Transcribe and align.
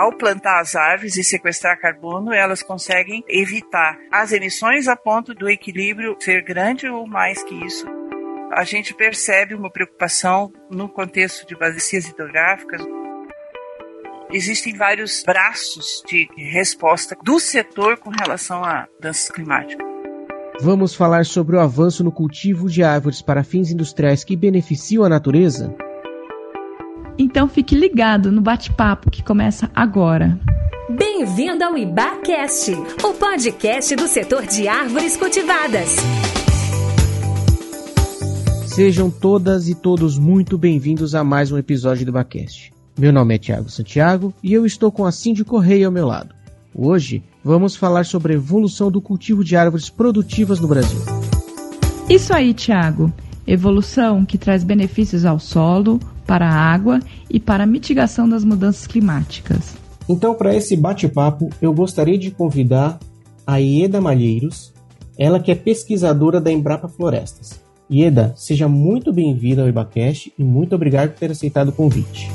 ao 0.00 0.16
plantar 0.16 0.60
as 0.60 0.74
árvores 0.74 1.18
e 1.18 1.22
sequestrar 1.22 1.78
carbono, 1.78 2.32
elas 2.32 2.62
conseguem 2.62 3.22
evitar 3.28 3.98
as 4.10 4.32
emissões 4.32 4.88
a 4.88 4.96
ponto 4.96 5.34
do 5.34 5.48
equilíbrio 5.48 6.16
ser 6.18 6.42
grande 6.42 6.88
ou 6.88 7.06
mais 7.06 7.42
que 7.42 7.54
isso. 7.66 7.86
A 8.50 8.64
gente 8.64 8.94
percebe 8.94 9.54
uma 9.54 9.70
preocupação 9.70 10.50
no 10.70 10.88
contexto 10.88 11.46
de 11.46 11.54
bacias 11.54 12.08
hidrográficas. 12.08 12.80
Existem 14.32 14.74
vários 14.74 15.22
braços 15.22 16.02
de 16.08 16.26
resposta 16.34 17.14
do 17.22 17.38
setor 17.38 17.98
com 17.98 18.10
relação 18.10 18.64
a 18.64 18.88
mudanças 18.94 19.28
climáticas. 19.28 19.86
Vamos 20.62 20.94
falar 20.94 21.26
sobre 21.26 21.56
o 21.56 21.60
avanço 21.60 22.02
no 22.02 22.10
cultivo 22.10 22.70
de 22.70 22.82
árvores 22.82 23.20
para 23.20 23.44
fins 23.44 23.70
industriais 23.70 24.24
que 24.24 24.34
beneficiam 24.34 25.04
a 25.04 25.10
natureza? 25.10 25.74
Então 27.20 27.46
fique 27.46 27.74
ligado 27.74 28.32
no 28.32 28.40
bate-papo 28.40 29.10
que 29.10 29.22
começa 29.22 29.70
agora. 29.74 30.40
Bem-vindo 30.88 31.62
ao 31.62 31.76
IbaCast, 31.76 32.72
o 33.04 33.12
podcast 33.12 33.94
do 33.94 34.08
setor 34.08 34.46
de 34.46 34.66
árvores 34.66 35.18
cultivadas. 35.18 35.96
Sejam 38.64 39.10
todas 39.10 39.68
e 39.68 39.74
todos 39.74 40.18
muito 40.18 40.56
bem-vindos 40.56 41.14
a 41.14 41.22
mais 41.22 41.52
um 41.52 41.58
episódio 41.58 42.06
do 42.06 42.08
IbaCast. 42.08 42.72
Meu 42.98 43.12
nome 43.12 43.34
é 43.34 43.38
Tiago 43.38 43.68
Santiago 43.68 44.32
e 44.42 44.54
eu 44.54 44.64
estou 44.64 44.90
com 44.90 45.04
a 45.04 45.12
Cindy 45.12 45.44
Correia 45.44 45.88
ao 45.88 45.92
meu 45.92 46.06
lado. 46.06 46.34
Hoje 46.74 47.22
vamos 47.44 47.76
falar 47.76 48.06
sobre 48.06 48.32
a 48.32 48.36
evolução 48.36 48.90
do 48.90 49.02
cultivo 49.02 49.44
de 49.44 49.56
árvores 49.56 49.90
produtivas 49.90 50.58
no 50.58 50.68
Brasil. 50.68 51.00
Isso 52.08 52.32
aí, 52.32 52.54
Tiago. 52.54 53.12
Evolução 53.50 54.24
que 54.24 54.38
traz 54.38 54.62
benefícios 54.62 55.24
ao 55.24 55.40
solo, 55.40 55.98
para 56.24 56.48
a 56.48 56.54
água 56.54 57.00
e 57.28 57.40
para 57.40 57.64
a 57.64 57.66
mitigação 57.66 58.28
das 58.28 58.44
mudanças 58.44 58.86
climáticas. 58.86 59.74
Então, 60.08 60.34
para 60.34 60.54
esse 60.54 60.76
bate-papo, 60.76 61.50
eu 61.60 61.72
gostaria 61.72 62.16
de 62.16 62.30
convidar 62.30 63.00
a 63.44 63.56
Ieda 63.56 64.00
Malheiros, 64.00 64.72
ela 65.18 65.40
que 65.40 65.50
é 65.50 65.56
pesquisadora 65.56 66.40
da 66.40 66.52
Embrapa 66.52 66.86
Florestas. 66.86 67.60
Ieda, 67.90 68.32
seja 68.36 68.68
muito 68.68 69.12
bem-vinda 69.12 69.62
ao 69.62 69.68
IbaCast 69.68 70.32
e 70.38 70.44
muito 70.44 70.76
obrigado 70.76 71.10
por 71.10 71.18
ter 71.18 71.32
aceitado 71.32 71.70
o 71.70 71.72
convite. 71.72 72.30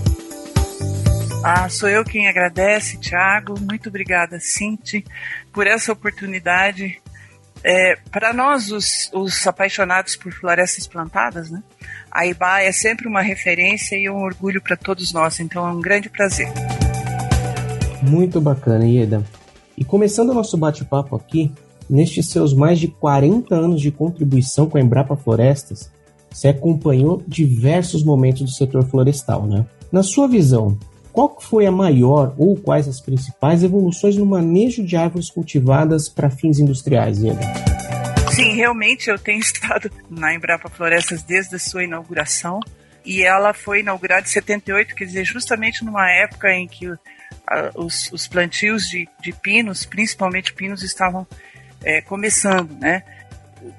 Ah, 1.42 1.70
sou 1.70 1.88
eu 1.88 2.04
quem 2.04 2.28
agradece, 2.28 3.00
Tiago. 3.00 3.56
Muito 3.62 3.88
obrigada, 3.88 4.38
Cinti, 4.42 5.06
por 5.54 5.66
essa 5.66 5.94
oportunidade. 5.94 7.00
É, 7.68 7.98
Para 8.12 8.32
nós, 8.32 8.72
os, 8.72 9.10
os, 9.12 9.48
apaixonados 9.48 10.16
por 10.16 10.32
florestas 10.32 10.86
plantadas, 10.86 11.50
né, 11.50 11.64
a 12.12 12.24
IBA 12.28 12.62
é 12.62 12.72
sempre 12.72 13.08
uma 13.08 13.24
referência 13.24 13.96
e 13.96 14.08
um 14.08 14.22
orgulho 14.22 14.62
para 14.62 14.78
todos 14.78 15.12
nós. 15.12 15.40
Então 15.40 15.68
é 15.68 15.72
um 15.72 15.82
grande 15.82 16.08
prazer. 16.08 16.48
Muito 18.04 18.40
bacana, 18.40 18.86
Ieda. 18.86 19.24
E 19.76 19.84
começando 19.84 20.30
o 20.30 20.34
nosso 20.36 20.56
bate-papo 20.56 21.16
aqui, 21.16 21.52
nestes 21.90 22.30
seus 22.30 22.54
mais 22.54 22.78
de 22.78 22.88
40 22.88 23.56
anos 23.56 23.82
de 23.82 23.90
contribuição 23.90 24.70
com 24.70 24.78
a 24.78 24.82
Embrapa 24.82 25.16
Florestas, 25.16 25.92
você 26.30 26.50
acompanhou 26.50 27.24
diversos 27.28 28.04
momentos 28.04 28.44
do 28.44 28.52
setor 28.52 28.86
florestal, 28.86 29.48
né? 29.48 29.66
Na 29.92 30.04
sua 30.04 30.28
visão, 30.28 30.78
qual 31.16 31.40
foi 31.40 31.66
a 31.66 31.72
maior 31.72 32.36
ou 32.38 32.58
quais 32.58 32.90
as 32.90 33.00
principais 33.00 33.64
evoluções 33.64 34.18
no 34.18 34.26
manejo 34.26 34.84
de 34.84 34.98
árvores 34.98 35.30
cultivadas 35.30 36.10
para 36.10 36.30
fins 36.30 36.60
industriais, 36.60 37.24
Ieda? 37.24 37.40
Sim, 38.34 38.54
realmente 38.54 39.10
eu 39.10 39.18
tenho 39.18 39.40
estado 39.42 39.90
na 40.10 40.34
Embrapa 40.34 40.70
Florestas 40.70 41.24
desde 41.24 41.56
a 41.56 41.60
sua 41.60 41.86
inauguração 41.86 42.60
e 43.06 43.24
ela 43.24 43.54
foi 43.54 43.80
inaugurada 43.80 44.24
em 44.24 44.30
78, 44.30 44.94
quer 44.94 45.06
dizer, 45.06 45.24
justamente 45.24 45.86
numa 45.86 46.12
época 46.12 46.52
em 46.52 46.68
que 46.68 46.90
uh, 46.90 47.00
os, 47.76 48.12
os, 48.12 48.28
plantios 48.28 48.90
de, 48.90 49.08
de, 49.22 49.32
pinos, 49.32 49.86
principalmente 49.86 50.54
pinos, 50.54 50.84
estavam 50.84 51.26
é, 51.82 52.02
começando, 52.02 52.72
né? 52.80 53.04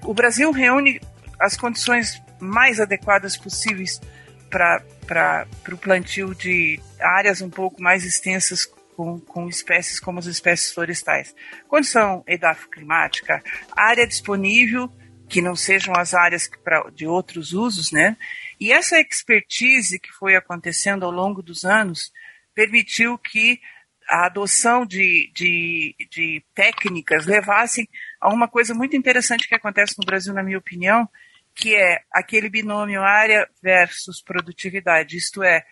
O 0.05 0.15
Brasil 0.15 0.51
reúne 0.53 1.01
as 1.39 1.57
condições 1.57 2.23
mais 2.41 2.81
adequadas 2.81 3.37
possíveis 3.37 4.01
para 4.49 5.47
o 5.71 5.77
plantio 5.77 6.35
de 6.35 6.81
áreas 7.01 7.41
um 7.41 7.51
pouco 7.51 7.83
mais 7.83 8.05
extensas 8.05 8.65
com, 8.97 9.21
com, 9.21 9.49
espécies 9.49 10.01
como 10.01 10.19
as 10.19 10.27
espécies 10.27 10.73
florestais. 10.73 11.35
Condição 11.69 12.25
edafoclimática, 12.27 13.43
área 13.77 14.07
disponível, 14.07 14.91
que 15.29 15.43
não 15.43 15.57
sejam 15.57 15.95
as 15.97 16.15
áreas 16.15 16.49
pra, 16.63 16.89
de 16.91 17.07
outros 17.07 17.53
usos, 17.53 17.91
né? 17.91 18.17
E 18.61 18.73
essa 18.73 19.01
expertise 19.01 19.99
que 19.99 20.13
foi 20.13 20.37
acontecendo 20.37 21.05
ao 21.05 21.11
longo 21.11 21.43
dos 21.43 21.65
anos 21.65 22.13
permitiu 22.55 23.19
que 23.19 23.61
a 24.09 24.27
adoção 24.27 24.87
de, 24.87 25.31
de, 25.35 25.95
de 26.11 26.45
técnicas 26.55 27.27
levassem 27.27 27.89
a 28.21 28.33
uma 28.33 28.49
coisa 28.49 28.73
muito 28.73 28.97
interessante 28.97 29.49
que 29.49 29.55
acontece 29.55 29.97
no 29.99 30.07
Brasil, 30.07 30.33
na 30.33 30.43
minha 30.43 30.59
opinião, 30.59 31.09
que 31.55 31.75
é 31.75 32.03
aquele 32.13 32.49
binômio 32.49 33.03
área 33.03 33.49
versus 33.63 34.23
produtividade. 34.23 35.17
Isto 35.17 35.43
é, 35.43 35.65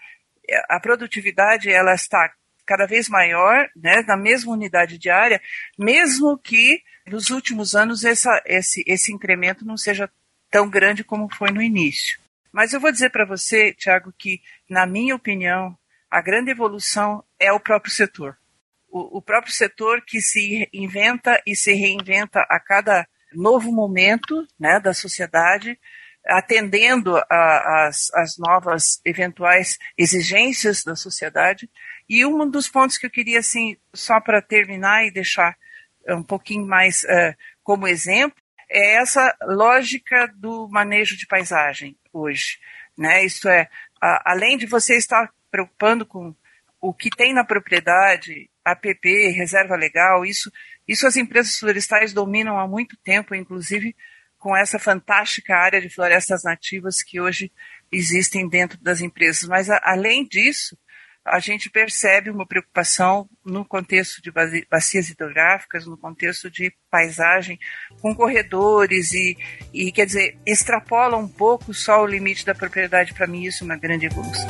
a 0.68 0.80
produtividade 0.80 1.70
ela 1.70 1.94
está 1.94 2.32
cada 2.66 2.86
vez 2.86 3.08
maior, 3.08 3.68
né, 3.76 4.02
na 4.02 4.16
mesma 4.16 4.52
unidade 4.52 4.98
de 4.98 5.10
área, 5.10 5.40
mesmo 5.78 6.38
que 6.38 6.82
nos 7.06 7.30
últimos 7.30 7.74
anos 7.74 8.04
essa, 8.04 8.42
esse, 8.46 8.82
esse 8.86 9.12
incremento 9.12 9.64
não 9.64 9.76
seja 9.76 10.10
tão 10.50 10.68
grande 10.68 11.04
como 11.04 11.32
foi 11.34 11.50
no 11.50 11.60
início. 11.60 12.18
Mas 12.52 12.72
eu 12.72 12.80
vou 12.80 12.92
dizer 12.92 13.10
para 13.10 13.26
você, 13.26 13.74
Tiago, 13.74 14.14
que, 14.16 14.40
na 14.70 14.86
minha 14.86 15.14
opinião, 15.14 15.76
a 16.10 16.20
grande 16.22 16.52
evolução 16.52 17.24
é 17.38 17.52
o 17.52 17.58
próprio 17.58 17.92
setor. 17.92 18.38
O, 18.88 19.18
o 19.18 19.22
próprio 19.22 19.52
setor 19.52 20.00
que 20.02 20.20
se 20.20 20.68
inventa 20.72 21.42
e 21.44 21.56
se 21.56 21.72
reinventa 21.72 22.40
a 22.48 22.60
cada 22.60 23.06
novo 23.32 23.72
momento 23.72 24.46
né, 24.58 24.78
da 24.78 24.94
sociedade, 24.94 25.78
atendendo 26.26 27.16
às 27.30 28.38
novas 28.38 29.00
eventuais 29.04 29.78
exigências 29.96 30.82
da 30.82 30.96
sociedade. 30.96 31.68
E 32.08 32.24
um 32.24 32.48
dos 32.48 32.68
pontos 32.68 32.98
que 32.98 33.06
eu 33.06 33.10
queria, 33.10 33.40
assim, 33.40 33.76
só 33.94 34.20
para 34.20 34.40
terminar 34.40 35.06
e 35.06 35.10
deixar 35.10 35.56
um 36.08 36.22
pouquinho 36.22 36.66
mais 36.66 37.02
uh, 37.04 37.34
como 37.62 37.88
exemplo, 37.88 38.36
é 38.70 38.96
essa 38.96 39.34
lógica 39.42 40.32
do 40.36 40.68
manejo 40.68 41.16
de 41.16 41.26
paisagem 41.26 41.96
hoje. 42.12 42.58
Né? 42.96 43.24
Isto 43.24 43.48
é, 43.48 43.68
a, 44.00 44.32
além 44.32 44.56
de 44.56 44.66
você 44.66 44.96
estar 44.96 45.30
preocupando 45.50 46.04
com 46.04 46.34
o 46.80 46.92
que 46.92 47.08
tem 47.08 47.32
na 47.32 47.44
propriedade, 47.44 48.50
APP, 48.64 49.30
reserva 49.30 49.76
legal, 49.76 50.24
isso 50.24 50.50
isso 50.86 51.06
as 51.06 51.16
empresas 51.16 51.58
florestais 51.58 52.12
dominam 52.12 52.58
há 52.58 52.68
muito 52.68 52.96
tempo, 52.98 53.34
inclusive 53.34 53.96
com 54.44 54.54
essa 54.54 54.78
fantástica 54.78 55.56
área 55.56 55.80
de 55.80 55.88
florestas 55.88 56.42
nativas 56.44 57.02
que 57.02 57.18
hoje 57.18 57.50
existem 57.90 58.46
dentro 58.46 58.78
das 58.78 59.00
empresas. 59.00 59.48
Mas, 59.48 59.70
a, 59.70 59.80
além 59.82 60.28
disso, 60.28 60.76
a 61.24 61.38
gente 61.38 61.70
percebe 61.70 62.28
uma 62.28 62.46
preocupação 62.46 63.26
no 63.42 63.64
contexto 63.64 64.20
de 64.20 64.30
bacias 64.70 65.08
hidrográficas, 65.08 65.86
no 65.86 65.96
contexto 65.96 66.50
de 66.50 66.70
paisagem, 66.90 67.58
com 68.02 68.14
corredores 68.14 69.14
e, 69.14 69.34
e 69.72 69.90
quer 69.90 70.04
dizer, 70.04 70.36
extrapola 70.44 71.16
um 71.16 71.26
pouco 71.26 71.72
só 71.72 72.02
o 72.02 72.06
limite 72.06 72.44
da 72.44 72.54
propriedade. 72.54 73.14
Para 73.14 73.26
mim, 73.26 73.44
isso 73.44 73.64
é 73.64 73.66
uma 73.66 73.78
grande 73.78 74.04
evolução. 74.04 74.46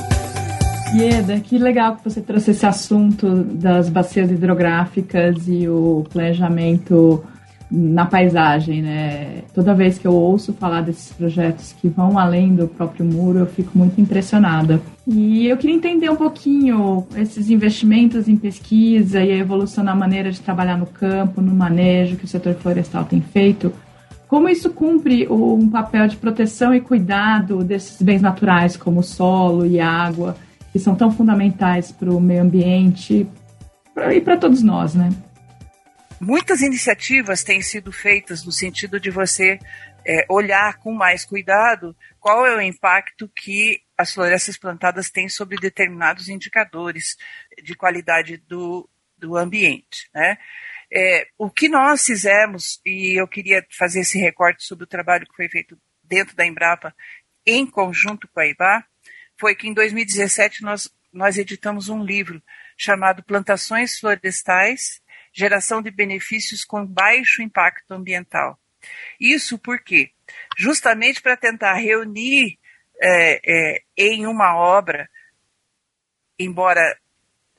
Ieda, 0.92 1.38
que 1.38 1.56
legal 1.56 1.96
que 1.96 2.02
você 2.02 2.20
trouxe 2.20 2.50
esse 2.50 2.66
assunto 2.66 3.44
das 3.44 3.88
bacias 3.88 4.28
hidrográficas 4.28 5.46
e 5.46 5.68
o 5.68 6.04
planejamento 6.10 7.24
na 7.74 8.06
paisagem, 8.06 8.80
né? 8.80 9.42
Toda 9.52 9.74
vez 9.74 9.98
que 9.98 10.06
eu 10.06 10.12
ouço 10.12 10.52
falar 10.52 10.82
desses 10.82 11.12
projetos 11.12 11.74
que 11.80 11.88
vão 11.88 12.16
além 12.16 12.54
do 12.54 12.68
próprio 12.68 13.04
muro, 13.04 13.40
eu 13.40 13.46
fico 13.46 13.76
muito 13.76 14.00
impressionada. 14.00 14.80
E 15.06 15.46
eu 15.48 15.56
queria 15.56 15.74
entender 15.74 16.08
um 16.08 16.16
pouquinho 16.16 17.06
esses 17.16 17.50
investimentos 17.50 18.28
em 18.28 18.36
pesquisa 18.36 19.22
e 19.22 19.32
a 19.32 19.36
evolução 19.36 19.82
na 19.82 19.94
maneira 19.94 20.30
de 20.30 20.40
trabalhar 20.40 20.78
no 20.78 20.86
campo, 20.86 21.40
no 21.40 21.52
manejo 21.52 22.16
que 22.16 22.24
o 22.24 22.28
setor 22.28 22.54
florestal 22.54 23.04
tem 23.04 23.20
feito. 23.20 23.72
Como 24.28 24.48
isso 24.48 24.70
cumpre 24.70 25.26
um 25.28 25.68
papel 25.68 26.06
de 26.06 26.16
proteção 26.16 26.74
e 26.74 26.80
cuidado 26.80 27.62
desses 27.64 28.00
bens 28.00 28.22
naturais, 28.22 28.76
como 28.76 29.00
o 29.00 29.02
solo 29.02 29.66
e 29.66 29.80
água, 29.80 30.36
que 30.72 30.78
são 30.78 30.94
tão 30.94 31.10
fundamentais 31.10 31.92
para 31.92 32.10
o 32.10 32.20
meio 32.20 32.42
ambiente 32.42 33.26
e 34.12 34.20
para 34.20 34.36
todos 34.36 34.62
nós, 34.62 34.94
né? 34.94 35.10
Muitas 36.24 36.62
iniciativas 36.62 37.44
têm 37.44 37.60
sido 37.60 37.92
feitas 37.92 38.42
no 38.46 38.50
sentido 38.50 38.98
de 38.98 39.10
você 39.10 39.58
é, 40.06 40.24
olhar 40.30 40.78
com 40.78 40.90
mais 40.90 41.22
cuidado 41.22 41.94
qual 42.18 42.46
é 42.46 42.56
o 42.56 42.62
impacto 42.62 43.28
que 43.28 43.82
as 43.96 44.14
florestas 44.14 44.56
plantadas 44.56 45.10
têm 45.10 45.28
sobre 45.28 45.58
determinados 45.58 46.30
indicadores 46.30 47.18
de 47.62 47.74
qualidade 47.74 48.38
do, 48.38 48.88
do 49.18 49.36
ambiente. 49.36 50.08
Né? 50.14 50.38
É, 50.90 51.26
o 51.36 51.50
que 51.50 51.68
nós 51.68 52.06
fizemos, 52.06 52.80
e 52.86 53.20
eu 53.20 53.28
queria 53.28 53.62
fazer 53.76 54.00
esse 54.00 54.18
recorte 54.18 54.64
sobre 54.64 54.84
o 54.84 54.88
trabalho 54.88 55.26
que 55.26 55.36
foi 55.36 55.50
feito 55.50 55.78
dentro 56.02 56.34
da 56.34 56.46
Embrapa, 56.46 56.94
em 57.44 57.66
conjunto 57.66 58.26
com 58.28 58.40
a 58.40 58.46
IBA, 58.46 58.82
foi 59.38 59.54
que 59.54 59.68
em 59.68 59.74
2017 59.74 60.62
nós 60.62 60.90
nós 61.14 61.38
editamos 61.38 61.88
um 61.88 62.04
livro 62.04 62.42
chamado 62.76 63.22
Plantações 63.22 63.98
Florestais, 63.98 65.00
Geração 65.34 65.82
de 65.82 65.90
Benefícios 65.90 66.64
com 66.64 66.86
Baixo 66.86 67.42
Impacto 67.42 67.92
Ambiental. 67.92 68.58
Isso 69.18 69.58
porque, 69.58 70.10
justamente 70.56 71.20
para 71.20 71.36
tentar 71.36 71.74
reunir 71.74 72.58
é, 73.02 73.40
é, 73.44 73.82
em 73.96 74.26
uma 74.26 74.56
obra, 74.56 75.08
embora 76.38 76.96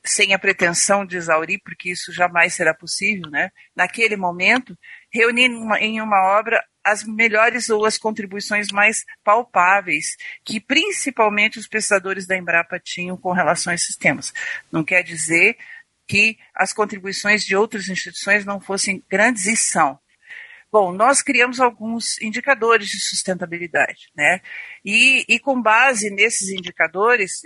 sem 0.04 0.32
a 0.32 0.38
pretensão 0.38 1.04
de 1.04 1.16
exaurir, 1.16 1.60
porque 1.64 1.90
isso 1.90 2.12
jamais 2.12 2.54
será 2.54 2.72
possível, 2.72 3.28
né? 3.30 3.50
naquele 3.74 4.16
momento, 4.16 4.78
reunir 5.10 5.50
em 5.80 6.00
uma 6.00 6.38
obra 6.38 6.64
as 6.84 7.02
melhores 7.02 7.68
ou 7.68 7.84
as 7.84 7.98
contribuições 7.98 8.68
mais 8.70 9.04
palpáveis 9.24 10.16
que 10.44 10.60
principalmente 10.60 11.58
os 11.58 11.66
pesquisadores 11.66 12.28
da 12.28 12.36
Embrapa 12.36 12.78
tinham 12.78 13.16
com 13.16 13.32
relação 13.32 13.72
a 13.72 13.74
esses 13.74 13.96
temas. 13.96 14.32
Não 14.70 14.84
quer 14.84 15.02
dizer 15.02 15.58
que 16.06 16.38
as 16.54 16.72
contribuições 16.72 17.44
de 17.44 17.56
outras 17.56 17.88
instituições 17.88 18.44
não 18.44 18.60
fossem 18.60 19.02
grandes 19.08 19.46
e 19.46 19.56
são. 19.56 19.98
Bom, 20.70 20.92
nós 20.92 21.22
criamos 21.22 21.60
alguns 21.60 22.20
indicadores 22.20 22.88
de 22.88 23.00
sustentabilidade, 23.00 24.10
né? 24.14 24.40
E, 24.84 25.24
e 25.28 25.38
com 25.38 25.60
base 25.60 26.10
nesses 26.10 26.50
indicadores, 26.50 27.40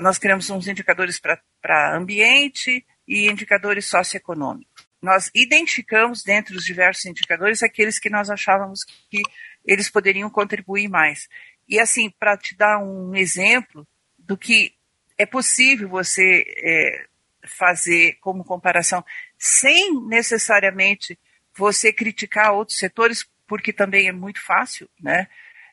nós 0.00 0.18
criamos 0.18 0.48
uns 0.50 0.68
indicadores 0.68 1.18
para 1.18 1.96
ambiente 1.96 2.84
e 3.08 3.28
indicadores 3.28 3.86
socioeconômicos. 3.86 4.86
Nós 5.00 5.30
identificamos 5.34 6.22
dentro 6.22 6.54
dos 6.54 6.64
diversos 6.64 7.04
indicadores 7.06 7.62
aqueles 7.62 7.98
que 7.98 8.08
nós 8.08 8.30
achávamos 8.30 8.84
que 9.10 9.22
eles 9.64 9.90
poderiam 9.90 10.30
contribuir 10.30 10.88
mais. 10.88 11.28
E 11.68 11.80
assim, 11.80 12.10
para 12.10 12.36
te 12.36 12.56
dar 12.56 12.78
um 12.78 13.14
exemplo 13.14 13.86
do 14.18 14.36
que 14.36 14.74
é 15.18 15.26
possível 15.26 15.88
você 15.88 16.44
é, 16.46 17.06
fazer 17.44 18.18
como 18.20 18.44
comparação, 18.44 19.04
sem 19.38 20.00
necessariamente 20.06 21.18
você 21.54 21.92
criticar 21.92 22.52
outros 22.52 22.78
setores, 22.78 23.28
porque 23.46 23.72
também 23.72 24.08
é 24.08 24.12
muito 24.12 24.40
fácil, 24.40 24.88
né? 25.00 25.28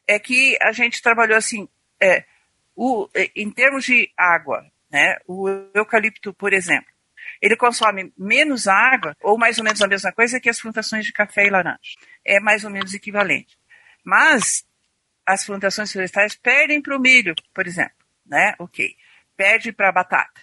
É 0.08 0.20
que 0.20 0.58
a 0.62 0.72
gente 0.72 1.02
trabalhou 1.02 1.38
assim, 1.38 1.68
é, 2.02 2.26
o, 2.76 3.10
é, 3.14 3.30
em 3.36 3.50
termos 3.52 3.86
de 3.86 4.12
água, 4.18 4.66
né? 4.92 5.18
O 5.28 5.48
eucalipto, 5.74 6.34
por 6.34 6.54
exemplo, 6.54 6.92
ele 7.42 7.56
consome 7.56 8.12
menos 8.18 8.68
água, 8.68 9.16
ou 9.22 9.38
mais 9.38 9.58
ou 9.58 9.64
menos 9.64 9.82
a 9.82 9.88
mesma 9.88 10.12
coisa 10.12 10.40
que 10.40 10.50
as 10.50 10.60
plantações 10.60 11.06
de 11.06 11.14
café 11.14 11.46
e 11.46 11.50
laranja. 11.50 11.80
É 12.26 12.40
mais 12.40 12.64
ou 12.66 12.72
menos 12.72 12.94
equivalente. 12.94 13.58
Mas 14.04 14.66
as 15.26 15.46
plantações 15.46 15.92
florestais 15.92 16.36
perdem 16.36 16.82
para 16.82 16.98
o 16.98 17.00
milho, 17.00 17.36
por 17.54 17.68
exemplo, 17.68 18.06
né? 18.26 18.56
Ok. 18.60 18.96
Perde 19.38 19.72
para 19.72 19.90
a 19.90 19.92
batata. 19.92 20.42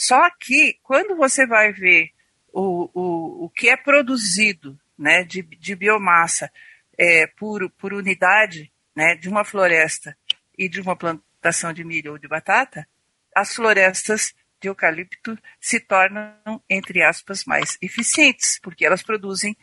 Só 0.00 0.30
que 0.30 0.78
quando 0.82 1.14
você 1.14 1.46
vai 1.46 1.74
ver 1.74 2.08
o, 2.50 2.88
o, 2.94 3.44
o 3.44 3.50
que 3.50 3.68
é 3.68 3.76
produzido 3.76 4.80
né, 4.96 5.22
de, 5.24 5.42
de 5.42 5.76
biomassa 5.76 6.50
é, 6.96 7.26
por, 7.26 7.68
por 7.72 7.92
unidade 7.92 8.72
né, 8.96 9.14
de 9.14 9.28
uma 9.28 9.44
floresta 9.44 10.16
e 10.56 10.70
de 10.70 10.80
uma 10.80 10.96
plantação 10.96 11.70
de 11.74 11.84
milho 11.84 12.12
ou 12.12 12.18
de 12.18 12.26
batata, 12.26 12.88
as 13.36 13.54
florestas 13.54 14.32
de 14.58 14.68
eucalipto 14.70 15.38
se 15.60 15.78
tornam, 15.78 16.62
entre 16.68 17.02
aspas, 17.02 17.44
mais 17.44 17.76
eficientes, 17.82 18.58
porque 18.62 18.86
elas 18.86 19.02
produzem 19.02 19.54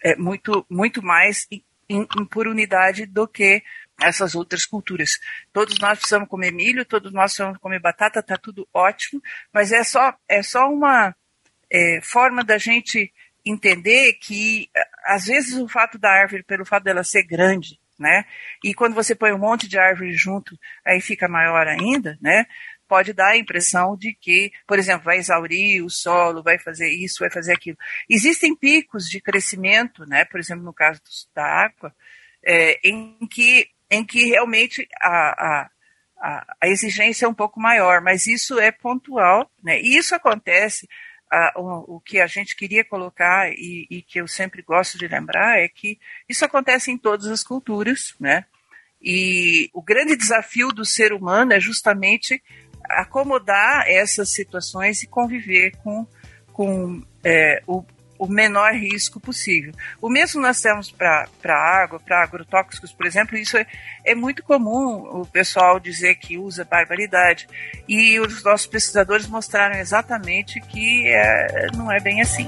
é, 0.00 0.14
muito, 0.14 0.64
muito 0.70 1.02
mais 1.02 1.48
em, 1.50 1.64
em, 1.88 2.06
por 2.26 2.46
unidade 2.46 3.04
do 3.04 3.26
que 3.26 3.64
essas 4.00 4.34
outras 4.34 4.64
culturas. 4.64 5.18
Todos 5.52 5.78
nós 5.78 5.98
precisamos 5.98 6.28
comer 6.28 6.52
milho, 6.52 6.84
todos 6.84 7.12
nós 7.12 7.32
precisamos 7.32 7.58
comer 7.58 7.80
batata, 7.80 8.20
está 8.20 8.36
tudo 8.36 8.68
ótimo, 8.72 9.20
mas 9.52 9.72
é 9.72 9.84
só, 9.84 10.14
é 10.28 10.42
só 10.42 10.68
uma, 10.68 11.14
é, 11.72 12.00
forma 12.02 12.44
da 12.44 12.58
gente 12.58 13.12
entender 13.44 14.12
que, 14.14 14.68
às 15.06 15.24
vezes, 15.24 15.54
o 15.54 15.66
fato 15.66 15.98
da 15.98 16.10
árvore, 16.10 16.44
pelo 16.44 16.66
fato 16.66 16.84
dela 16.84 17.02
ser 17.02 17.24
grande, 17.24 17.80
né? 17.98 18.24
E 18.62 18.74
quando 18.74 18.94
você 18.94 19.14
põe 19.14 19.32
um 19.32 19.38
monte 19.38 19.66
de 19.66 19.78
árvore 19.78 20.12
junto, 20.12 20.56
aí 20.84 21.00
fica 21.00 21.26
maior 21.26 21.66
ainda, 21.66 22.18
né? 22.20 22.46
Pode 22.86 23.12
dar 23.12 23.28
a 23.28 23.36
impressão 23.36 23.96
de 23.96 24.14
que, 24.20 24.52
por 24.66 24.78
exemplo, 24.78 25.04
vai 25.04 25.16
exaurir 25.16 25.82
o 25.82 25.88
solo, 25.88 26.42
vai 26.42 26.58
fazer 26.58 26.90
isso, 26.90 27.20
vai 27.20 27.30
fazer 27.30 27.54
aquilo. 27.54 27.78
Existem 28.08 28.54
picos 28.54 29.04
de 29.04 29.20
crescimento, 29.20 30.04
né? 30.06 30.24
Por 30.26 30.38
exemplo, 30.38 30.62
no 30.62 30.74
caso 30.74 31.00
da 31.34 31.44
água, 31.44 31.94
é, 32.44 32.78
em, 32.84 33.16
que, 33.30 33.68
em 33.92 34.02
que 34.02 34.24
realmente 34.24 34.88
a, 35.02 35.68
a, 36.18 36.46
a 36.62 36.66
exigência 36.66 37.26
é 37.26 37.28
um 37.28 37.34
pouco 37.34 37.60
maior, 37.60 38.00
mas 38.00 38.26
isso 38.26 38.58
é 38.58 38.72
pontual, 38.72 39.50
né? 39.62 39.78
E 39.82 39.98
isso 39.98 40.14
acontece 40.14 40.88
a, 41.30 41.52
o, 41.56 41.96
o, 41.96 42.00
que 42.00 42.18
a 42.18 42.26
gente 42.26 42.56
queria 42.56 42.82
colocar 42.82 43.52
e, 43.52 43.86
e, 43.90 44.00
que 44.00 44.18
eu 44.18 44.26
sempre 44.26 44.62
gosto 44.62 44.96
de 44.96 45.06
lembrar 45.06 45.58
é 45.58 45.68
que 45.68 45.98
isso 46.26 46.42
acontece 46.42 46.90
em 46.90 46.96
todas 46.96 47.26
as 47.26 47.44
culturas, 47.44 48.14
né? 48.18 48.46
E 49.00 49.68
o 49.74 49.82
grande 49.82 50.16
desafio 50.16 50.68
do 50.68 50.86
ser 50.86 51.12
humano 51.12 51.52
é 51.52 51.60
justamente 51.60 52.42
acomodar 52.88 53.84
essas 53.86 54.32
situações 54.32 55.02
e 55.02 55.06
conviver 55.06 55.76
com, 55.82 56.06
com 56.50 57.04
é, 57.22 57.62
o, 57.66 57.84
o 58.22 58.28
menor 58.28 58.72
risco 58.74 59.18
possível. 59.18 59.72
O 60.00 60.08
mesmo 60.08 60.40
nós 60.40 60.60
temos 60.60 60.92
para 60.92 61.26
água, 61.44 61.98
para 61.98 62.22
agrotóxicos, 62.22 62.92
por 62.92 63.04
exemplo, 63.04 63.36
isso 63.36 63.56
é, 63.56 63.66
é 64.04 64.14
muito 64.14 64.44
comum 64.44 65.20
o 65.20 65.26
pessoal 65.26 65.80
dizer 65.80 66.14
que 66.14 66.38
usa 66.38 66.64
barbaridade. 66.64 67.48
E 67.88 68.20
os 68.20 68.44
nossos 68.44 68.68
pesquisadores 68.68 69.26
mostraram 69.26 69.74
exatamente 69.74 70.60
que 70.60 71.08
é, 71.08 71.66
não 71.76 71.90
é 71.90 71.98
bem 71.98 72.20
assim. 72.20 72.46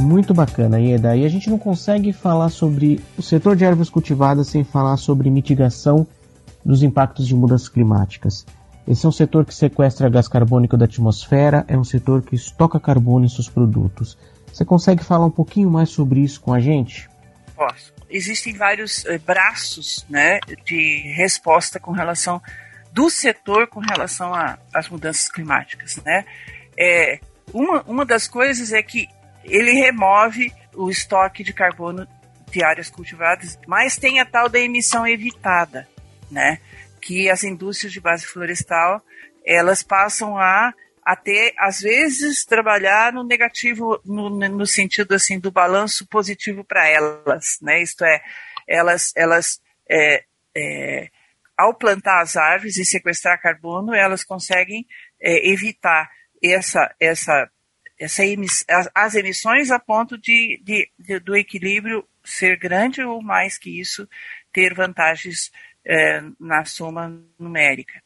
Muito 0.00 0.32
bacana, 0.32 0.78
Ieda. 0.78 1.16
E 1.16 1.24
a 1.24 1.28
gente 1.28 1.50
não 1.50 1.58
consegue 1.58 2.12
falar 2.12 2.50
sobre 2.50 3.00
o 3.18 3.22
setor 3.22 3.56
de 3.56 3.64
ervas 3.64 3.90
cultivadas 3.90 4.46
sem 4.46 4.62
falar 4.62 4.96
sobre 4.96 5.28
mitigação 5.28 6.06
dos 6.64 6.84
impactos 6.84 7.26
de 7.26 7.34
mudanças 7.34 7.68
climáticas. 7.68 8.46
Esse 8.86 9.04
é 9.04 9.08
um 9.08 9.12
setor 9.12 9.44
que 9.44 9.52
sequestra 9.52 10.08
gás 10.08 10.28
carbônico 10.28 10.76
da 10.76 10.84
atmosfera, 10.84 11.64
é 11.66 11.76
um 11.76 11.82
setor 11.82 12.22
que 12.22 12.36
estoca 12.36 12.78
carbono 12.78 13.24
em 13.24 13.28
seus 13.28 13.48
produtos. 13.48 14.16
Você 14.56 14.64
consegue 14.64 15.04
falar 15.04 15.26
um 15.26 15.30
pouquinho 15.30 15.70
mais 15.70 15.90
sobre 15.90 16.20
isso 16.20 16.40
com 16.40 16.54
a 16.54 16.58
gente? 16.58 17.10
Posso. 17.54 17.92
Existem 18.08 18.54
vários 18.54 19.04
eh, 19.04 19.18
braços 19.18 20.06
né, 20.08 20.40
de 20.64 21.12
resposta 21.14 21.78
com 21.78 21.90
relação 21.90 22.40
do 22.90 23.10
setor 23.10 23.66
com 23.66 23.80
relação 23.80 24.32
às 24.72 24.88
mudanças 24.88 25.28
climáticas. 25.28 25.96
Né? 25.96 26.24
É, 26.74 27.20
uma, 27.52 27.82
uma 27.82 28.06
das 28.06 28.26
coisas 28.26 28.72
é 28.72 28.82
que 28.82 29.06
ele 29.44 29.72
remove 29.72 30.50
o 30.74 30.88
estoque 30.88 31.44
de 31.44 31.52
carbono 31.52 32.08
de 32.50 32.64
áreas 32.64 32.88
cultivadas, 32.88 33.58
mas 33.66 33.98
tem 33.98 34.20
a 34.20 34.24
tal 34.24 34.48
da 34.48 34.58
emissão 34.58 35.06
evitada, 35.06 35.86
né? 36.30 36.60
Que 37.02 37.28
as 37.28 37.44
indústrias 37.44 37.92
de 37.92 38.00
base 38.00 38.24
florestal 38.24 39.02
elas 39.44 39.82
passam 39.82 40.38
a 40.38 40.72
até 41.06 41.54
às 41.56 41.78
vezes 41.82 42.44
trabalhar 42.44 43.12
no 43.12 43.22
negativo 43.22 44.00
no, 44.04 44.28
no 44.28 44.66
sentido 44.66 45.14
assim 45.14 45.38
do 45.38 45.52
balanço 45.52 46.04
positivo 46.08 46.64
para 46.64 46.88
elas, 46.88 47.58
né? 47.62 47.80
Isto 47.80 48.04
é, 48.04 48.20
elas 48.66 49.12
elas 49.14 49.60
é, 49.88 50.24
é, 50.56 51.08
ao 51.56 51.72
plantar 51.74 52.20
as 52.20 52.36
árvores 52.36 52.76
e 52.76 52.84
sequestrar 52.84 53.40
carbono, 53.40 53.94
elas 53.94 54.24
conseguem 54.24 54.84
é, 55.22 55.48
evitar 55.48 56.10
essa 56.42 56.92
essa 56.98 57.48
essa 57.98 58.24
emiss, 58.24 58.64
as, 58.68 58.90
as, 58.92 59.14
emissões 59.14 59.70
a 59.70 59.78
ponto 59.78 60.18
de, 60.18 60.60
de, 60.62 60.90
de, 60.98 61.20
do 61.20 61.36
equilíbrio 61.36 62.06
ser 62.22 62.58
grande 62.58 63.00
ou 63.00 63.22
mais 63.22 63.56
que 63.56 63.80
isso 63.80 64.08
ter 64.52 64.74
vantagens 64.74 65.52
é, 65.84 66.20
na 66.38 66.64
soma 66.64 67.24
numérica. 67.38 68.02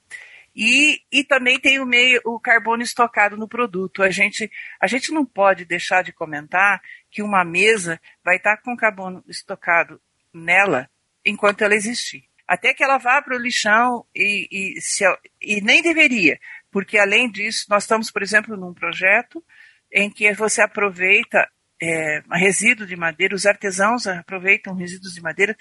E, 0.54 1.00
e 1.12 1.22
também 1.22 1.58
tem 1.60 1.78
o 1.78 1.86
meio 1.86 2.20
o 2.24 2.40
carbono 2.40 2.82
estocado 2.82 3.36
no 3.36 3.48
produto. 3.48 4.02
A 4.02 4.10
gente, 4.10 4.50
a 4.80 4.86
gente 4.86 5.12
não 5.12 5.24
pode 5.24 5.64
deixar 5.64 6.02
de 6.02 6.12
comentar 6.12 6.80
que 7.10 7.22
uma 7.22 7.44
mesa 7.44 8.00
vai 8.24 8.36
estar 8.36 8.56
com 8.58 8.76
carbono 8.76 9.22
estocado 9.28 10.00
nela 10.34 10.88
enquanto 11.24 11.62
ela 11.62 11.74
existir. 11.74 12.24
Até 12.46 12.74
que 12.74 12.82
ela 12.82 12.98
vá 12.98 13.22
para 13.22 13.36
o 13.36 13.40
lixão 13.40 14.04
e, 14.14 14.48
e, 14.50 14.80
se, 14.80 15.04
e 15.40 15.60
nem 15.60 15.80
deveria, 15.82 16.38
porque 16.70 16.98
além 16.98 17.30
disso, 17.30 17.66
nós 17.68 17.84
estamos, 17.84 18.10
por 18.10 18.22
exemplo, 18.22 18.56
num 18.56 18.74
projeto 18.74 19.44
em 19.92 20.10
que 20.10 20.32
você 20.32 20.60
aproveita 20.60 21.48
é, 21.80 22.22
resíduo 22.32 22.86
de 22.86 22.96
madeira, 22.96 23.34
os 23.34 23.46
artesãos 23.46 24.06
aproveitam 24.06 24.74
resíduos 24.74 25.14
de 25.14 25.22
madeira, 25.22 25.56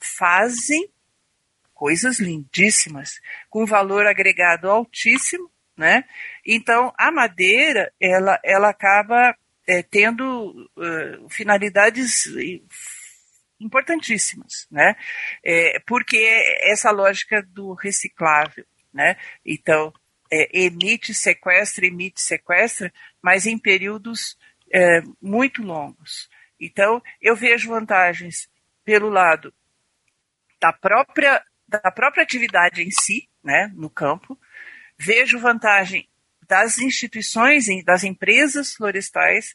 fazem 0.00 0.90
coisas 1.82 2.20
lindíssimas, 2.20 3.20
com 3.50 3.66
valor 3.66 4.06
agregado 4.06 4.70
altíssimo, 4.70 5.50
né? 5.76 6.04
Então, 6.46 6.94
a 6.96 7.10
madeira, 7.10 7.92
ela, 8.00 8.38
ela 8.44 8.68
acaba 8.68 9.36
é, 9.66 9.82
tendo 9.82 10.70
uh, 10.76 11.28
finalidades 11.28 12.26
importantíssimas, 13.58 14.68
né? 14.70 14.94
É, 15.44 15.80
porque 15.80 16.18
essa 16.60 16.92
lógica 16.92 17.42
do 17.42 17.74
reciclável, 17.74 18.64
né? 18.94 19.16
Então, 19.44 19.92
é, 20.30 20.56
emite, 20.56 21.12
sequestra, 21.12 21.84
emite, 21.84 22.20
sequestra, 22.20 22.92
mas 23.20 23.44
em 23.44 23.58
períodos 23.58 24.38
é, 24.72 25.00
muito 25.20 25.64
longos. 25.64 26.30
Então, 26.60 27.02
eu 27.20 27.34
vejo 27.34 27.70
vantagens 27.70 28.48
pelo 28.84 29.08
lado 29.08 29.52
da 30.60 30.72
própria, 30.72 31.42
da 31.80 31.90
própria 31.90 32.22
atividade 32.22 32.82
em 32.82 32.90
si, 32.90 33.28
né, 33.42 33.70
no 33.74 33.88
campo, 33.88 34.38
vejo 34.98 35.38
vantagem 35.38 36.08
das 36.46 36.78
instituições, 36.78 37.64
das 37.84 38.04
empresas 38.04 38.74
florestais, 38.74 39.54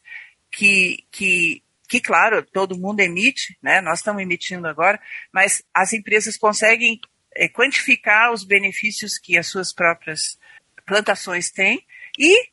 que, 0.51 1.05
que, 1.11 1.63
que 1.87 2.01
claro, 2.01 2.43
todo 2.43 2.77
mundo 2.77 3.01
emite, 3.01 3.57
né, 3.61 3.81
nós 3.81 3.99
estamos 3.99 4.21
emitindo 4.21 4.67
agora, 4.67 4.99
mas 5.31 5.63
as 5.73 5.93
empresas 5.93 6.37
conseguem 6.37 6.99
é, 7.35 7.47
quantificar 7.47 8.31
os 8.31 8.43
benefícios 8.43 9.17
que 9.17 9.37
as 9.37 9.47
suas 9.47 9.73
próprias 9.73 10.37
plantações 10.85 11.51
têm 11.51 11.85
e 12.17 12.49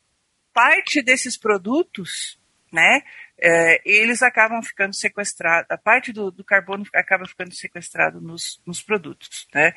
parte 0.53 1.01
desses 1.01 1.37
produtos, 1.37 2.39
né, 2.71 3.01
é, 3.39 3.81
eles 3.85 4.21
acabam 4.21 4.61
ficando 4.63 4.93
sequestrados, 4.93 5.69
a 5.69 5.77
parte 5.77 6.13
do, 6.13 6.31
do 6.31 6.43
carbono 6.43 6.85
acaba 6.93 7.25
ficando 7.25 7.53
sequestrado 7.53 8.21
nos, 8.21 8.61
nos 8.65 8.81
produtos, 8.81 9.47
né. 9.53 9.73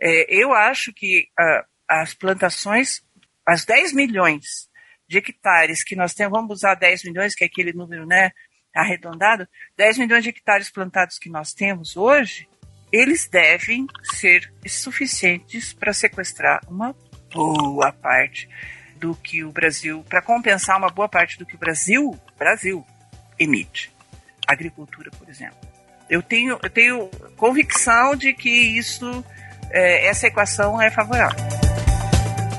É, 0.00 0.26
eu 0.34 0.52
acho 0.52 0.92
que 0.92 1.28
uh, 1.38 1.64
as 1.88 2.14
plantações, 2.14 3.02
as 3.46 3.64
10 3.64 3.92
milhões 3.92 4.68
de 5.06 5.18
hectares 5.18 5.84
que 5.84 5.94
nós 5.94 6.14
temos, 6.14 6.32
vamos 6.32 6.58
usar 6.58 6.74
10 6.74 7.04
milhões, 7.04 7.34
que 7.34 7.44
é 7.44 7.46
aquele 7.46 7.72
número, 7.72 8.06
né, 8.06 8.30
arredondado, 8.74 9.46
10 9.76 9.98
milhões 9.98 10.24
de 10.24 10.30
hectares 10.30 10.70
plantados 10.70 11.18
que 11.18 11.30
nós 11.30 11.52
temos 11.52 11.96
hoje, 11.96 12.48
eles 12.90 13.28
devem 13.28 13.86
ser 14.02 14.52
suficientes 14.66 15.72
para 15.72 15.92
sequestrar 15.92 16.60
uma 16.68 16.94
boa 17.32 17.92
parte 17.92 18.48
do 18.96 19.14
que 19.14 19.44
o 19.44 19.52
Brasil, 19.52 20.04
para 20.08 20.22
compensar 20.22 20.78
uma 20.78 20.88
boa 20.88 21.08
parte 21.08 21.38
do 21.38 21.44
que 21.44 21.56
o 21.56 21.58
Brasil, 21.58 22.18
Brasil 22.38 22.86
emite. 23.38 23.92
Agricultura, 24.46 25.10
por 25.18 25.28
exemplo. 25.28 25.56
Eu 26.08 26.22
tenho, 26.22 26.58
eu 26.62 26.70
tenho 26.70 27.08
convicção 27.36 28.14
de 28.14 28.32
que 28.32 28.50
isso, 28.50 29.24
é, 29.70 30.08
essa 30.08 30.26
equação 30.26 30.80
é 30.80 30.90
favorável. 30.90 31.42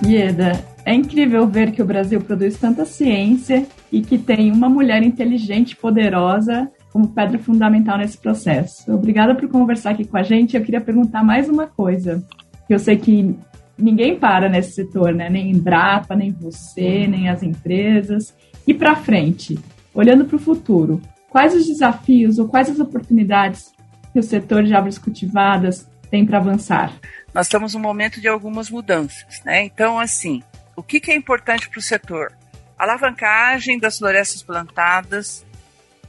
Ieda, 0.03 0.63
é 0.83 0.93
incrível 0.93 1.47
ver 1.47 1.71
que 1.71 1.81
o 1.81 1.85
Brasil 1.85 2.21
produz 2.21 2.57
tanta 2.57 2.85
ciência 2.85 3.65
e 3.91 4.01
que 4.01 4.17
tem 4.17 4.51
uma 4.51 4.69
mulher 4.69 5.03
inteligente 5.03 5.71
e 5.71 5.75
poderosa 5.75 6.71
como 6.91 7.09
pedra 7.09 7.39
fundamental 7.39 7.97
nesse 7.97 8.17
processo. 8.17 8.91
Obrigada 8.93 9.35
por 9.35 9.49
conversar 9.49 9.91
aqui 9.91 10.05
com 10.05 10.17
a 10.17 10.23
gente. 10.23 10.55
Eu 10.55 10.63
queria 10.63 10.81
perguntar 10.81 11.23
mais 11.23 11.49
uma 11.49 11.67
coisa, 11.67 12.23
que 12.67 12.73
eu 12.73 12.79
sei 12.79 12.97
que 12.97 13.35
ninguém 13.77 14.17
para 14.17 14.47
nesse 14.47 14.73
setor, 14.73 15.13
né? 15.13 15.29
Nem 15.29 15.51
Embrapa, 15.51 16.15
nem 16.15 16.31
você, 16.31 17.07
nem 17.07 17.29
as 17.29 17.43
empresas. 17.43 18.33
E 18.65 18.73
para 18.73 18.95
frente, 18.95 19.59
olhando 19.95 20.25
para 20.25 20.35
o 20.35 20.39
futuro, 20.39 21.01
quais 21.29 21.55
os 21.55 21.65
desafios 21.65 22.37
ou 22.37 22.47
quais 22.47 22.69
as 22.69 22.79
oportunidades 22.79 23.73
que 24.11 24.19
o 24.19 24.23
setor 24.23 24.63
de 24.63 24.73
árvores 24.75 24.99
cultivadas 24.99 25.89
tem 26.11 26.25
para 26.25 26.37
avançar? 26.37 26.93
Nós 27.33 27.47
estamos 27.47 27.73
num 27.73 27.79
momento 27.79 28.21
de 28.21 28.27
algumas 28.27 28.69
mudanças, 28.69 29.41
né? 29.43 29.63
Então, 29.63 29.97
assim, 29.99 30.43
o 30.75 30.83
que, 30.83 30.99
que 30.99 31.11
é 31.11 31.15
importante 31.15 31.69
para 31.69 31.79
o 31.79 31.81
setor? 31.81 32.33
Alavancagem 32.77 33.79
das 33.79 33.97
florestas 33.97 34.43
plantadas, 34.43 35.45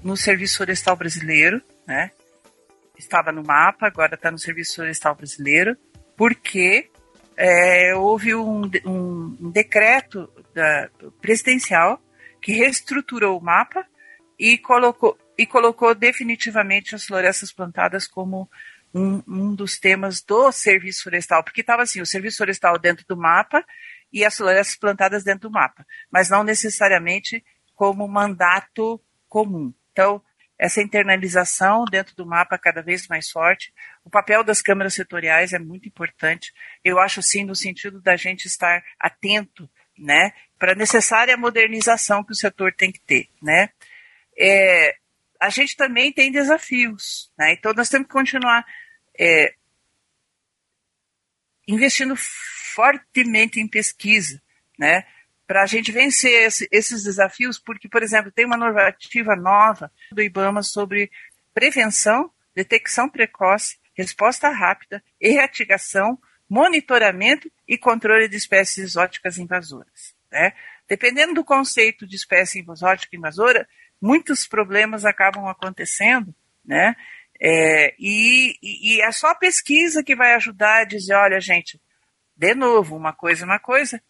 no 0.03 0.17
Serviço 0.17 0.59
Florestal 0.59 0.97
Brasileiro, 0.97 1.63
né? 1.87 2.11
Estava 2.99 3.31
no 3.31 3.43
mapa, 3.43 3.87
agora 3.87 4.15
está 4.15 4.31
no 4.31 4.39
Serviço 4.39 4.77
Florestal 4.77 5.15
Brasileiro, 5.15 5.77
porque 6.17 6.89
é, 7.37 7.95
houve 7.95 8.35
um, 8.35 8.63
um, 8.85 9.37
um 9.41 9.51
decreto 9.51 10.29
da, 10.55 10.89
presidencial 11.21 12.01
que 12.47 12.53
reestruturou 12.53 13.37
o 13.37 13.43
mapa 13.43 13.85
e 14.39 14.57
colocou, 14.57 15.19
e 15.37 15.45
colocou 15.45 15.93
definitivamente 15.97 16.95
as 16.95 17.05
florestas 17.05 17.53
plantadas 17.53 18.07
como 18.07 18.49
um, 18.95 19.21
um 19.27 19.53
dos 19.53 19.81
temas 19.81 20.23
do 20.23 20.53
serviço 20.53 21.03
florestal, 21.03 21.43
porque 21.43 21.63
estava 21.63 21.83
assim, 21.83 22.01
o 22.01 22.07
serviço 22.07 22.37
florestal 22.37 22.79
dentro 22.79 23.05
do 23.09 23.17
mapa 23.17 23.67
e 24.13 24.25
as 24.25 24.37
florestas 24.37 24.77
plantadas 24.77 25.25
dentro 25.25 25.49
do 25.49 25.51
mapa, 25.51 25.85
mas 26.09 26.31
não 26.31 26.45
necessariamente 26.45 27.45
como 27.75 28.07
mandato 28.07 29.03
comum. 29.29 29.75
Então, 29.91 30.23
essa 30.57 30.81
internalização 30.81 31.85
dentro 31.85 32.15
do 32.15 32.25
mapa 32.25 32.57
cada 32.57 32.81
vez 32.81 33.09
mais 33.09 33.29
forte. 33.29 33.75
O 34.05 34.09
papel 34.09 34.45
das 34.45 34.63
câmaras 34.63 34.95
setoriais 34.95 35.53
é 35.53 35.59
muito 35.59 35.89
importante. 35.89 36.53
Eu 36.85 37.01
acho 37.01 37.21
sim 37.25 37.45
no 37.45 37.57
sentido 37.57 38.01
da 38.01 38.15
gente 38.15 38.47
estar 38.47 38.85
atento, 39.01 39.69
né, 39.99 40.33
para 40.59 40.73
a 40.73 40.77
necessária 40.77 41.37
modernização 41.37 42.25
que 42.25 42.33
o 42.33 42.37
setor 42.37 42.73
tem 42.73 42.91
que 42.93 43.01
ter, 43.01 43.29
né. 43.43 43.71
É, 44.39 44.97
a 45.41 45.51
gente 45.51 45.77
também 45.77 46.13
tem 46.13 46.33
desafios, 46.33 47.31
né. 47.39 47.53
Então 47.53 47.73
nós 47.73 47.89
temos 47.89 48.07
que 48.07 48.13
continuar 48.13 48.65
é, 49.19 49.55
investindo 51.67 52.15
fortemente 52.17 53.61
em 53.61 53.69
pesquisa, 53.69 54.41
né 54.79 55.05
para 55.47 55.63
a 55.63 55.67
gente 55.67 55.93
vencer 55.93 56.43
esse, 56.43 56.69
esses 56.73 57.05
desafios, 57.05 57.59
porque, 57.59 57.89
por 57.89 58.03
exemplo, 58.03 58.33
tem 58.33 58.45
uma 58.45 58.57
normativa 58.57 59.37
nova 59.37 59.91
do 60.11 60.21
IBAMA 60.21 60.63
sobre 60.63 61.11
prevenção, 61.55 62.31
detecção 62.55 63.09
precoce, 63.09 63.79
resposta 63.95 64.49
rápida, 64.49 65.03
erratigação, 65.21 66.19
monitoramento 66.49 67.51
e 67.67 67.79
controle 67.79 68.29
de 68.29 68.37
espécies 68.37 68.79
exóticas 68.79 69.39
invasoras. 69.39 70.16
Né? 70.37 70.53
Dependendo 70.87 71.33
do 71.33 71.45
conceito 71.45 72.07
de 72.07 72.15
espécie 72.15 72.63
exótica 72.71 73.17
invasora, 73.17 73.67
muitos 73.99 74.47
problemas 74.47 75.07
acabam 75.07 75.49
acontecendo, 75.49 76.35
né? 76.63 76.95
É, 77.41 77.95
e, 77.99 78.55
e, 78.63 79.01
é 79.01 79.11
só 79.13 79.29
a 79.29 79.35
pesquisa 79.35 80.03
que 80.03 80.15
vai 80.15 80.35
ajudar 80.35 80.81
a 80.81 80.85
dizer, 80.85 81.15
olha, 81.15 81.41
gente, 81.41 81.81
de 82.35 82.55
novo, 82.55 82.97
uma 82.97 83.13
coisa 83.13 83.45
é 83.45 83.47
uma 83.47 83.59
coisa, 83.59 84.03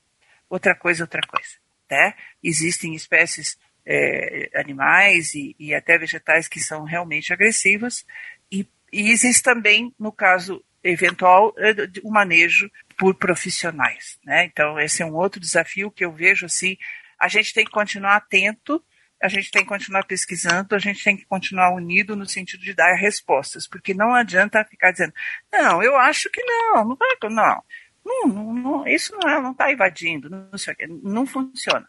outra 0.50 0.75
coisa, 0.75 1.04
outra 1.04 1.21
coisa. 1.26 1.50
Né? 1.90 2.14
Existem 2.42 2.95
espécies 2.95 3.59
é, 3.85 4.50
animais 4.54 5.35
e, 5.35 5.56
e, 5.59 5.75
até 5.75 5.99
vegetais 5.99 6.47
que 6.47 6.61
são 6.61 6.85
realmente 6.85 7.33
agressivas 7.33 8.04
e, 8.50 8.68
e 8.92 9.11
existe 9.11 9.42
também, 9.42 9.92
no 9.99 10.12
caso 10.12 10.64
eventual, 10.85 11.52
é, 11.59 11.73
o 12.04 12.11
manejo 12.11 12.71
por 12.97 13.15
profissionais. 13.15 14.19
Né? 14.25 14.45
Então, 14.45 14.79
esse 14.79 15.03
é 15.03 15.07
um 15.07 15.15
outro 15.15 15.41
desafio 15.41 15.91
que 15.91 16.05
eu 16.05 16.12
vejo 16.12 16.47
assim, 16.47 16.76
a 17.19 17.29
gente 17.29 17.53
tem 17.53 17.65
que 17.65 17.71
continuar 17.71 18.17
atento, 18.17 18.83
a 19.23 19.29
gente 19.29 19.50
tem 19.50 19.62
que 19.62 19.69
continuar 19.69 20.05
pesquisando, 20.05 20.75
a 20.75 20.79
gente 20.79 21.03
tem 21.03 21.17
que 21.17 21.25
continuar 21.25 21.75
unido 21.75 22.15
no 22.15 22.26
sentido 22.26 22.62
de 22.62 22.75
dar 22.75 22.95
respostas, 22.95 23.67
porque 23.67 23.95
não 23.95 24.15
adianta 24.15 24.65
ficar 24.65 24.93
dizendo, 24.93 25.15
não, 25.53 25.83
eu 25.83 25.97
acho 25.97 26.31
que 26.31 26.43
não, 26.43 26.85
não 26.85 26.97
vai, 26.97 27.17
não. 27.31 27.62
Não, 28.05 28.29
não, 28.29 28.55
não, 28.55 28.87
isso 28.87 29.17
não 29.17 29.50
está 29.50 29.73
invadindo, 29.73 30.31
não, 30.31 30.57
sei, 30.57 30.75
não 31.03 31.26
funciona. 31.26 31.88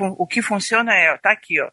O 0.00 0.26
que 0.26 0.42
funciona 0.42 0.92
é, 0.92 1.16
tá 1.16 1.32
aqui, 1.32 1.60
ó, 1.60 1.70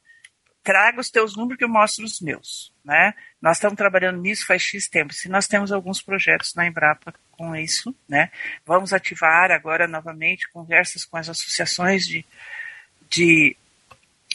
traga 0.65 0.99
os 0.99 1.11
teus 1.11 1.37
números 1.37 1.59
que 1.59 1.63
eu 1.63 1.69
mostro 1.69 2.03
os 2.03 2.19
meus, 2.19 2.73
né? 2.83 3.13
Nós 3.39 3.57
estamos 3.57 3.77
trabalhando 3.77 4.19
nisso 4.19 4.47
faz 4.47 4.63
X 4.63 4.89
tempo. 4.89 5.13
Se 5.13 5.29
nós 5.29 5.47
temos 5.47 5.71
alguns 5.71 6.01
projetos 6.01 6.55
na 6.55 6.65
Embrapa 6.65 7.13
com 7.31 7.55
isso, 7.55 7.95
né? 8.09 8.31
Vamos 8.65 8.91
ativar 8.91 9.51
agora 9.51 9.87
novamente 9.87 10.49
conversas 10.49 11.05
com 11.05 11.17
as 11.17 11.29
associações 11.29 12.03
de, 12.03 12.25
de 13.07 13.55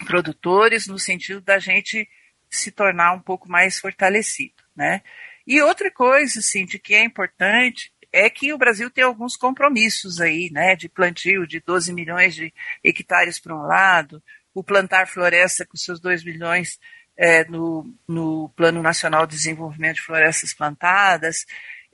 produtores 0.07 0.87
no 0.87 1.01
sentido 1.01 1.41
da 1.41 1.59
gente 1.59 2.09
se 2.49 2.71
tornar 2.71 3.13
um 3.13 3.21
pouco 3.21 3.51
mais 3.51 3.81
fortalecido, 3.81 4.55
né? 4.75 5.03
E 5.45 5.61
outra 5.61 5.91
coisa, 5.91 6.39
assim, 6.39 6.65
de 6.65 6.79
que 6.79 6.95
é 6.95 7.03
importante 7.03 7.93
é 8.13 8.31
que 8.31 8.53
o 8.53 8.59
Brasil 8.59 8.89
tem 8.89 9.03
alguns 9.03 9.37
compromissos 9.37 10.21
aí, 10.21 10.51
né, 10.53 10.75
de 10.75 10.89
plantio 10.89 11.47
de 11.47 11.61
12 11.61 11.93
milhões 11.93 12.35
de 12.35 12.53
hectares 12.83 13.39
para 13.39 13.55
um 13.55 13.63
lado, 13.63 14.23
o 14.55 14.65
plantar 14.65 15.07
floresta 15.07 15.67
com 15.67 15.77
seus 15.77 16.01
2 16.01 16.25
milhões 16.25 16.79
é, 17.17 17.45
no, 17.45 17.93
no 18.09 18.49
Plano 18.57 18.83
Nacional 18.83 19.27
de 19.27 19.37
Desenvolvimento 19.37 19.97
de 19.97 20.03
Florestas 20.03 20.55
Plantadas. 20.55 21.45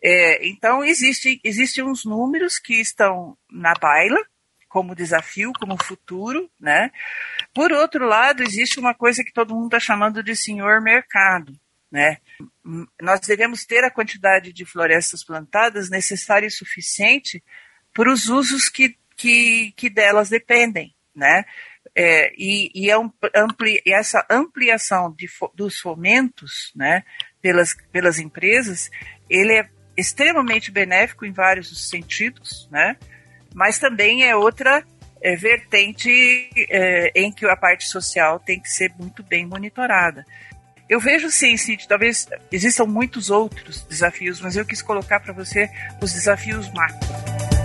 É, 0.03 0.47
então, 0.47 0.85
existe, 0.85 1.41
existem 1.43 1.83
uns 1.83 2.05
números 2.05 2.59
que 2.59 2.75
estão 2.75 3.37
na 3.51 3.75
baila, 3.75 4.19
como 4.69 4.95
desafio, 4.95 5.53
como 5.59 5.83
futuro, 5.83 6.51
né? 6.61 6.91
Por 7.55 7.73
outro 7.73 8.05
lado, 8.07 8.43
existe 8.43 8.79
uma 8.79 8.95
coisa 8.95 9.25
que 9.25 9.33
todo 9.33 9.55
mundo 9.55 9.67
está 9.67 9.81
chamando 9.81 10.23
de 10.23 10.37
senhor 10.37 10.81
mercado, 10.83 11.59
né? 11.91 12.19
Nós 13.01 13.21
devemos 13.21 13.65
ter 13.65 13.83
a 13.85 13.91
quantidade 13.91 14.53
de 14.53 14.65
florestas 14.65 15.25
plantadas 15.25 15.89
necessária 15.89 16.47
e 16.47 16.51
suficiente 16.51 17.43
para 17.93 18.13
os 18.13 18.29
usos 18.29 18.69
que, 18.69 18.97
que, 19.17 19.73
que 19.77 19.89
delas 19.89 20.29
dependem, 20.29 20.95
né? 21.15 21.45
É, 21.99 22.31
e, 22.37 22.71
e, 22.75 22.91
é 22.91 22.95
ampli, 23.35 23.81
essa 23.87 24.25
ampliação 24.29 25.15
de, 25.17 25.27
dos 25.55 25.79
fomentos, 25.79 26.71
né, 26.77 27.03
pelas, 27.41 27.75
pelas 27.91 28.19
empresas, 28.19 28.91
ele 29.31 29.55
é 29.55 29.67
extremamente 29.97 30.71
benéfico 30.71 31.25
em 31.25 31.33
vários 31.33 31.89
sentidos, 31.89 32.69
né? 32.71 32.97
mas 33.55 33.79
também 33.79 34.25
é 34.25 34.37
outra 34.37 34.85
é, 35.23 35.35
vertente 35.35 36.51
é, 36.69 37.11
em 37.15 37.33
que 37.33 37.47
a 37.47 37.57
parte 37.57 37.89
social 37.89 38.39
tem 38.39 38.61
que 38.61 38.69
ser 38.69 38.93
muito 38.99 39.23
bem 39.23 39.47
monitorada. 39.47 40.25
Eu 40.89 41.01
vejo 41.01 41.31
sim, 41.31 41.57
Cid, 41.57 41.89
talvez 41.89 42.29
existam 42.53 42.85
muitos 42.85 43.31
outros 43.31 43.83
desafios, 43.83 44.41
mas 44.41 44.57
eu 44.57 44.65
quis 44.65 44.83
colocar 44.83 45.19
para 45.19 45.33
você 45.33 45.69
os 46.01 46.13
desafios 46.13 46.71
macro. 46.73 47.56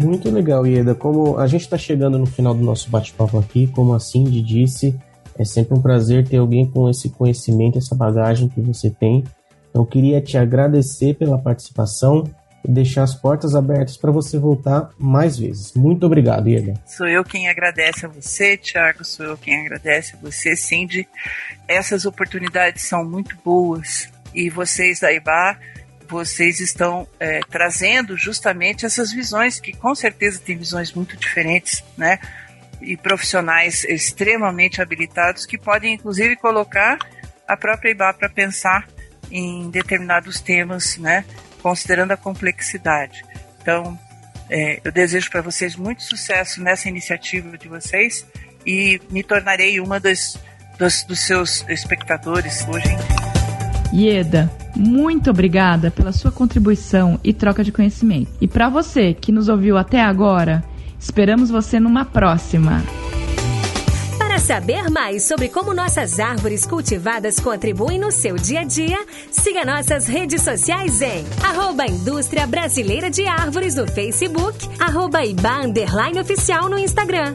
Muito 0.00 0.30
legal, 0.30 0.66
Ieda. 0.66 0.94
Como 0.94 1.38
a 1.38 1.46
gente 1.46 1.60
está 1.60 1.76
chegando 1.76 2.18
no 2.18 2.24
final 2.24 2.54
do 2.54 2.64
nosso 2.64 2.88
bate-papo 2.88 3.38
aqui, 3.38 3.66
como 3.66 3.92
a 3.92 4.00
Cindy 4.00 4.40
disse, 4.40 4.98
é 5.38 5.44
sempre 5.44 5.76
um 5.76 5.82
prazer 5.82 6.26
ter 6.26 6.38
alguém 6.38 6.66
com 6.66 6.88
esse 6.88 7.10
conhecimento, 7.10 7.76
essa 7.76 7.94
bagagem 7.94 8.48
que 8.48 8.62
você 8.62 8.88
tem. 8.88 9.22
Então, 9.68 9.84
queria 9.84 10.20
te 10.20 10.38
agradecer 10.38 11.14
pela 11.14 11.38
participação 11.38 12.24
e 12.64 12.70
deixar 12.70 13.02
as 13.02 13.14
portas 13.14 13.54
abertas 13.54 13.98
para 13.98 14.10
você 14.10 14.38
voltar 14.38 14.90
mais 14.98 15.38
vezes. 15.38 15.74
Muito 15.74 16.06
obrigado, 16.06 16.48
Ieda. 16.48 16.74
Sou 16.86 17.06
eu 17.06 17.22
quem 17.22 17.48
agradece 17.48 18.06
a 18.06 18.08
você, 18.08 18.56
Thiago, 18.56 19.04
sou 19.04 19.26
eu 19.26 19.36
quem 19.36 19.60
agradece 19.60 20.16
a 20.16 20.18
você, 20.18 20.56
Cindy. 20.56 21.06
Essas 21.68 22.06
oportunidades 22.06 22.84
são 22.84 23.04
muito 23.04 23.36
boas 23.44 24.08
e 24.34 24.48
vocês 24.48 25.00
da 25.00 25.12
IBA, 25.12 25.58
vocês 26.10 26.60
estão 26.60 27.06
é, 27.18 27.40
trazendo 27.48 28.16
justamente 28.16 28.84
essas 28.84 29.12
visões, 29.12 29.60
que 29.60 29.72
com 29.72 29.94
certeza 29.94 30.40
têm 30.40 30.56
visões 30.56 30.92
muito 30.92 31.16
diferentes, 31.16 31.84
né? 31.96 32.18
E 32.80 32.96
profissionais 32.96 33.84
extremamente 33.84 34.82
habilitados 34.82 35.46
que 35.46 35.56
podem, 35.56 35.94
inclusive, 35.94 36.36
colocar 36.36 36.98
a 37.46 37.56
própria 37.56 37.90
IBA 37.90 38.14
para 38.14 38.28
pensar 38.28 38.88
em 39.30 39.70
determinados 39.70 40.40
temas, 40.40 40.96
né? 40.96 41.24
considerando 41.60 42.12
a 42.12 42.16
complexidade. 42.16 43.24
Então, 43.60 43.98
é, 44.48 44.80
eu 44.82 44.90
desejo 44.90 45.30
para 45.30 45.42
vocês 45.42 45.76
muito 45.76 46.02
sucesso 46.02 46.62
nessa 46.62 46.88
iniciativa 46.88 47.56
de 47.56 47.68
vocês 47.68 48.26
e 48.66 49.00
me 49.10 49.22
tornarei 49.22 49.78
uma 49.80 50.00
das, 50.00 50.38
das 50.78 51.04
dos 51.04 51.20
seus 51.20 51.64
espectadores 51.68 52.66
hoje 52.66 52.88
em 52.88 52.96
dia. 52.96 53.29
Ieda, 53.92 54.50
muito 54.76 55.30
obrigada 55.30 55.90
pela 55.90 56.12
sua 56.12 56.30
contribuição 56.30 57.18
e 57.24 57.32
troca 57.32 57.64
de 57.64 57.72
conhecimento. 57.72 58.30
E 58.40 58.46
para 58.46 58.68
você 58.68 59.14
que 59.14 59.32
nos 59.32 59.48
ouviu 59.48 59.76
até 59.76 60.00
agora, 60.00 60.62
esperamos 60.98 61.50
você 61.50 61.80
numa 61.80 62.04
próxima 62.04 62.82
saber 64.40 64.90
mais 64.90 65.22
sobre 65.24 65.48
como 65.48 65.74
nossas 65.74 66.18
árvores 66.18 66.66
cultivadas 66.66 67.38
contribuem 67.38 67.98
no 67.98 68.10
seu 68.10 68.36
dia 68.36 68.60
a 68.60 68.64
dia, 68.64 68.98
siga 69.30 69.64
nossas 69.64 70.08
redes 70.08 70.42
sociais 70.42 71.00
em 71.02 71.24
arroba 71.44 71.86
Indústria 71.86 72.46
Brasileira 72.46 73.10
de 73.10 73.26
Árvores 73.26 73.76
no 73.76 73.86
Facebook, 73.86 74.68
arroba 74.80 75.24
Iba 75.24 75.60
Oficial 76.20 76.68
no 76.68 76.78
Instagram. 76.78 77.34